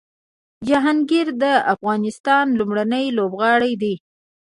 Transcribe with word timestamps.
جهانګیر 0.67 1.27
د 1.43 1.43
افغانستان 1.73 2.45
لومړنی 2.59 3.05
لوبغاړی 3.17 3.73
دی 3.81 3.95